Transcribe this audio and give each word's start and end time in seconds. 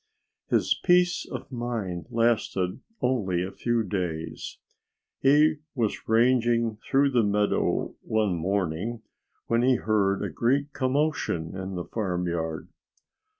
His 0.49 0.73
peace 0.83 1.27
of 1.29 1.51
mind 1.51 2.07
lasted 2.09 2.79
only 3.01 3.43
a 3.43 3.51
few 3.51 3.83
days. 3.83 4.57
He 5.19 5.57
was 5.75 6.07
ranging 6.09 6.77
through 6.77 7.11
the 7.11 7.21
meadow 7.21 7.93
one 8.01 8.35
morning 8.35 9.03
when 9.45 9.61
he 9.61 9.75
heard 9.75 10.23
a 10.23 10.29
great 10.33 10.73
commotion 10.73 11.55
in 11.55 11.75
the 11.75 11.85
farmyard. 11.85 12.69